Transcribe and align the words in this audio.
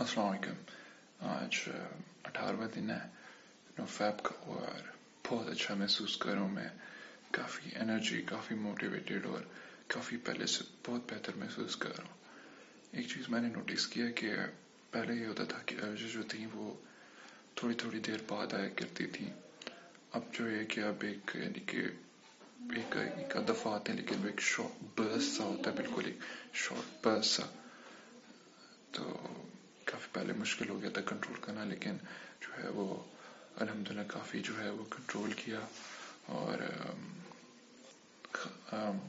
السلام 0.00 0.28
علیکم 0.28 1.26
آج 1.28 1.56
اٹھارہواں 2.24 2.66
دن 2.74 2.90
ہے 2.90 2.98
نو 3.78 3.84
فیب 3.86 4.22
کا 4.24 4.34
اور 4.46 4.86
بہت 5.28 5.48
اچھا 5.48 5.74
محسوس 5.74 6.16
کر 6.16 6.30
رہا 6.30 6.40
ہوں 6.40 6.48
میں 6.48 6.68
کافی 7.30 7.70
انرجی 7.74 8.20
کافی 8.22 8.54
موٹیویٹیڈ 8.58 9.26
اور 9.26 9.42
کافی 9.86 10.16
پہلے 10.16 10.46
سے 10.46 10.64
بہت 10.86 11.12
بہتر 11.12 11.36
محسوس 11.36 11.76
کر 11.76 11.96
رہا 11.98 12.06
ہوں 12.06 12.96
ایک 12.96 13.08
چیز 13.08 13.28
میں 13.28 13.40
نے 13.40 13.48
نوٹس 13.48 13.86
کیا 13.86 14.10
کہ 14.10 14.30
پہلے 14.90 15.14
یہ 15.14 15.26
ہوتا 15.26 15.44
تھا 15.44 15.58
کہ 15.66 15.76
ارجز 15.82 16.12
جو 16.12 16.22
تھیں 16.28 16.46
وہ 16.54 16.72
تھوڑی 17.54 17.74
تھوڑی 17.74 18.00
دیر 18.00 18.24
بعد 18.28 18.54
آیا 18.54 18.68
کرتی 18.76 19.06
تھیں 19.08 19.30
اب 20.12 20.32
جو 20.32 20.50
ہے 20.50 20.64
کہ 20.64 20.84
اب 20.84 21.04
ایک 21.08 21.36
یعنی 21.36 21.64
کہ 21.66 21.86
ایک 22.76 22.96
ایک 22.96 23.36
دفعہ 23.48 23.74
آتے 23.74 23.92
ہیں 23.92 24.00
لیکن 24.00 24.22
وہ 24.22 24.28
ایک 24.28 24.40
شارٹ 24.46 24.82
برس 24.98 25.32
سا 25.36 25.44
ہوتا 25.44 25.70
ہے 25.70 25.76
بالکل 25.76 26.06
ایک 26.06 26.24
شارٹ 26.58 27.04
برس 27.04 27.36
سا 27.36 27.46
تو 28.92 29.04
پہلے 30.20 30.32
مشکل 30.38 30.68
ہو 30.68 30.80
گیا 30.82 30.90
تھا 30.90 31.00
کنٹرول 31.00 31.40
کرنا، 31.40 31.64
لیکن 31.64 31.96
جو 32.40 32.62
ہے 32.62 32.68
وہ 32.68 32.86
الحمد 33.56 33.90
للہ 33.90 34.06
کافی 34.08 34.40
جو 34.40 34.58
ہے 34.60 34.68
وہ 34.70 34.84
کنٹرول 34.90 35.32
کیا 35.36 35.60
اور 36.28 36.58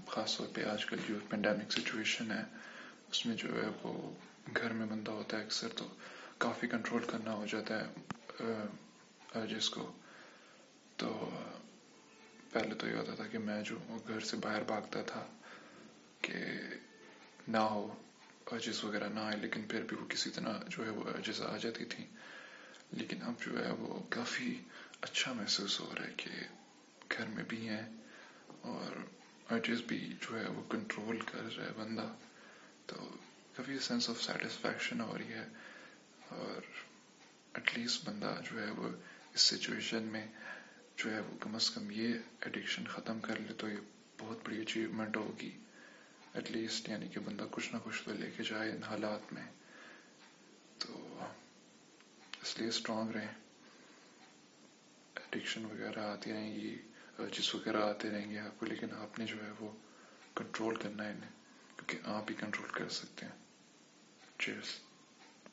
خاص 0.07 0.37
طور 0.37 0.47
پہ 0.53 0.63
آج 0.65 0.85
کل 0.85 0.97
جو 1.07 1.15
پینڈیمک 1.29 1.71
سچویشن 1.71 2.31
ہے، 2.31 2.43
اس 3.11 3.25
میں 3.25 3.35
جو 3.35 3.49
ہے 3.55 3.67
وہ 3.84 3.93
گھر 4.55 4.73
میں 4.73 4.85
بندہ 4.85 5.11
ہوتا 5.11 5.37
ہے 5.37 5.43
اکثر 5.43 5.67
تو 5.75 5.87
کافی 6.37 6.67
کنٹرول 6.67 7.03
کرنا 7.07 7.34
ہو 7.34 7.45
جاتا 7.51 7.79
ہے 7.79 9.45
جس 9.48 9.70
کو۔ 9.70 9.91
تو، 10.98 11.29
پہلے 12.51 12.75
تو 12.75 12.87
یہ 12.87 12.95
ہوتا 12.95 13.15
تھا 13.15 13.27
کہ 13.27 13.37
میں 13.39 13.62
جو 13.63 13.75
گھر 14.07 14.20
سے 14.20 14.37
باہر 14.37 14.63
بھاگتا 14.63 15.01
تھا 15.01 15.25
کہ 16.21 16.35
نہ 17.48 17.57
ہو 17.57 17.84
ارجز 18.51 18.83
وغیرہ 18.83 19.09
نہ 19.09 19.19
آئے، 19.19 19.37
لیکن 19.37 19.61
پھر 19.61 19.83
بھی 19.83 19.97
وہ 19.97 20.05
کسی 20.05 20.29
طرح 20.29 20.59
جو 20.67 20.85
ہے 20.85 20.89
وہ 20.89 21.03
ارجز 21.03 21.41
آ 21.41 21.57
جاتی 21.57 21.85
تھی 21.85 22.05
لیکن 22.91 23.21
اب 23.21 23.33
جو 23.45 23.65
ہے 23.65 23.71
وہ 23.71 23.99
کافی 24.09 24.55
اچھا 25.01 25.34
محسوس 25.34 25.79
ہو 25.79 25.93
رہا 25.98 26.05
ہے 26.05 26.13
کہ 26.17 26.29
گھر 27.11 27.26
میں 27.27 27.43
بھی 27.43 27.70
ہیں 27.70 27.89
اور 28.61 28.99
ارجز 29.53 29.81
بھی 29.87 30.13
جو 30.21 30.39
ہے 30.39 30.48
وہ 30.48 30.63
کنٹرول 30.70 31.20
کر 31.20 31.55
رہا 31.57 31.65
ہے 31.65 31.71
بندہ۔ 31.77 32.13
تو 32.85 33.17
کافی 33.55 33.79
سینس 33.79 34.09
آف 34.09 34.23
سیٹسفیکشن 34.23 35.01
ہو 35.01 35.17
رہی 35.17 35.33
ہے 35.33 35.45
اور 36.29 36.61
ایٹ 37.54 37.77
لیسٹ 37.77 38.09
بندہ 38.09 38.35
جو 38.51 38.61
ہے 38.61 38.71
وہ 38.71 38.89
اس 39.33 39.41
سچویشن 39.41 40.04
میں 40.04 40.27
جو 40.98 41.13
ہے 41.13 41.20
وہ 41.20 41.37
کم 41.39 41.55
از 41.55 41.70
کم 41.70 41.91
یہ 41.91 42.13
ایڈکشن 42.41 42.83
ختم 42.85 43.20
کر 43.20 43.39
لے 43.39 43.54
تو 43.54 43.70
یہ 43.70 43.77
بہت 44.17 44.37
بڑی 44.45 44.61
اچیومنٹ 44.61 45.17
ہوگی۔ 45.17 45.51
ایٹ 46.34 46.51
لیسٹ 46.51 46.90
یعنی 46.90 47.07
کہ 47.07 47.20
بندہ 47.20 47.46
کچھ 47.51 47.74
نہ 47.74 47.79
کچھ 47.84 48.04
تو 48.04 48.13
لے 48.13 48.29
کے 48.37 48.43
جائے 48.43 48.71
ان 48.71 48.84
حالات 48.84 49.34
میں، 49.34 49.46
تو 50.79 51.20
اس 52.41 52.60
لیے 52.60 52.68
اسٹرانگ 52.68 53.12
رہیں۔ 53.12 53.34
ایڈکشن 55.15 55.65
وغیرہ 55.65 55.99
آتی 55.99 56.34
رہیں 56.34 56.55
گی 56.55 56.77
جس 57.32 57.55
وغیرہ 57.55 57.82
آتے 57.82 58.10
رہیں 58.10 58.29
گے 58.29 58.40
آپ 58.40 58.60
کو، 58.60 58.65
لیکن 58.65 58.93
آپ 58.93 59.20
نے 59.20 59.26
جو 59.26 59.46
ہے 59.46 59.51
وہ 59.60 59.71
کنٹرول 60.35 60.76
کرنا 60.76 61.05
ہے 61.05 61.12
انہیں، 61.12 61.32
کیونکہ 61.77 62.10
آپ 62.10 62.29
ہی 62.29 62.35
کنٹرول 62.35 62.70
کر 62.70 62.90
سکتے 62.90 63.26
ہیں۔ 63.26 63.38
چیئرس 64.40 64.79